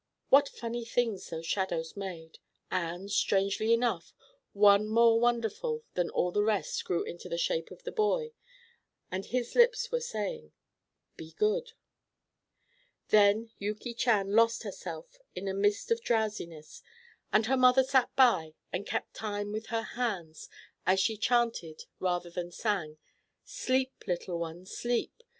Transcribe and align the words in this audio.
What 0.29 0.49
funny 0.49 0.83
things 0.83 1.29
those 1.29 1.45
shadows 1.45 1.95
made, 1.95 2.39
and, 2.71 3.11
strangely 3.11 3.71
enough, 3.71 4.15
one 4.51 4.87
more 4.87 5.19
wonderful 5.19 5.83
than 5.93 6.09
all 6.09 6.31
the 6.31 6.41
rest 6.41 6.83
grew 6.85 7.03
into 7.03 7.29
the 7.29 7.37
shape 7.37 7.69
of 7.69 7.83
the 7.83 7.91
boy, 7.91 8.33
and 9.11 9.27
his 9.27 9.53
lips 9.53 9.91
were 9.91 9.99
saying, 10.01 10.53
"Be 11.17 11.33
good." 11.33 11.73
Then 13.09 13.51
Yuki 13.59 13.93
Chan 13.93 14.31
lost 14.31 14.63
herself 14.63 15.19
in 15.35 15.47
a 15.47 15.53
mist 15.53 15.91
of 15.91 16.01
drowsiness, 16.01 16.81
and 17.31 17.45
her 17.45 17.55
mother 17.55 17.83
sat 17.83 18.09
by, 18.15 18.55
and 18.73 18.87
kept 18.87 19.13
time 19.13 19.51
with 19.51 19.67
her 19.67 19.83
hand 19.83 20.47
as 20.83 20.99
she 20.99 21.15
chanted 21.15 21.85
rather 21.99 22.31
than 22.31 22.49
sang: 22.51 22.97
"Sleep, 23.43 23.91
little 24.07 24.39
one, 24.39 24.65
sleep. 24.65 25.13